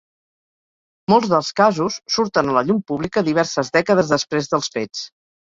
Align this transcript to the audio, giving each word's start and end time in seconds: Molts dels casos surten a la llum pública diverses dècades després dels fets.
Molts 1.13 1.29
dels 1.33 1.51
casos 1.61 1.99
surten 2.15 2.49
a 2.49 2.57
la 2.57 2.65
llum 2.71 2.81
pública 2.93 3.23
diverses 3.31 3.73
dècades 3.79 4.11
després 4.15 4.53
dels 4.57 4.75
fets. 4.79 5.07